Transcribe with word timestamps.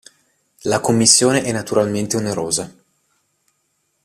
La 0.63 0.79
commissione 0.79 1.43
è 1.43 1.51
naturalmente 1.51 2.17
onerosa. 2.17 2.73